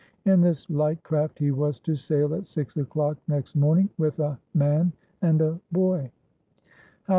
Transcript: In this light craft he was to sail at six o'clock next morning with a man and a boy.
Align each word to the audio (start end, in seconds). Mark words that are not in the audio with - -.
In 0.25 0.41
this 0.41 0.67
light 0.67 1.03
craft 1.03 1.37
he 1.37 1.51
was 1.51 1.79
to 1.81 1.95
sail 1.95 2.33
at 2.33 2.47
six 2.47 2.75
o'clock 2.75 3.19
next 3.27 3.55
morning 3.55 3.87
with 3.99 4.19
a 4.19 4.39
man 4.55 4.93
and 5.21 5.39
a 5.43 5.59
boy. 5.71 6.09